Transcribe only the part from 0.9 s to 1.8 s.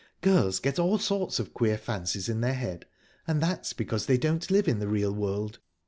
sorts of queer